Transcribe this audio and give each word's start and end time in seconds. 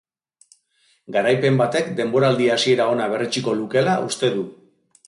Garaipen 1.17 1.61
batek 1.61 1.93
denboraldi 2.01 2.51
hasiera 2.55 2.89
ona 2.95 3.13
berretsiko 3.13 3.57
lukeela 3.63 4.01
uste 4.11 4.35
du. 4.39 4.53